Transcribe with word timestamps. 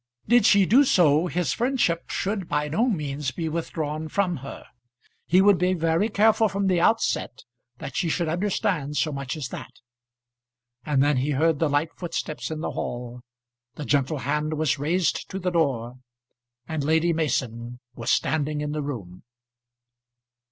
Did 0.27 0.47
she 0.47 0.65
do 0.65 0.83
so, 0.83 1.27
his 1.27 1.53
friendship 1.53 2.09
should 2.09 2.47
by 2.49 2.67
no 2.67 2.87
means 2.89 3.29
be 3.29 3.47
withdrawn 3.47 4.07
from 4.07 4.37
her. 4.37 4.65
He 5.27 5.43
would 5.43 5.59
be 5.59 5.73
very 5.75 6.09
careful 6.09 6.49
from 6.49 6.65
the 6.65 6.81
onset 6.81 7.43
that 7.77 7.95
she 7.95 8.09
should 8.09 8.27
understand 8.27 8.97
so 8.97 9.11
much 9.11 9.37
as 9.37 9.49
that. 9.49 9.73
And 10.83 11.03
then 11.03 11.17
he 11.17 11.29
heard 11.37 11.59
the 11.59 11.69
light 11.69 11.93
footsteps 11.93 12.49
in 12.49 12.61
the 12.61 12.71
hall; 12.71 13.21
the 13.75 13.85
gentle 13.85 14.17
hand 14.17 14.55
was 14.55 14.79
raised 14.79 15.29
to 15.29 15.37
the 15.37 15.51
door, 15.51 15.99
and 16.67 16.83
Lady 16.83 17.13
Mason 17.13 17.79
was 17.93 18.09
standing 18.09 18.59
in 18.61 18.71
the 18.71 18.81
room. 18.81 19.21